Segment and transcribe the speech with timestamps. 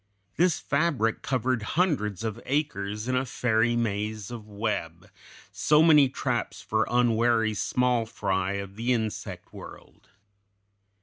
[0.35, 5.11] This fabric covered hundreds of acres in a fairy maze of web,
[5.51, 10.09] so many traps for unwary small fry of the insect world.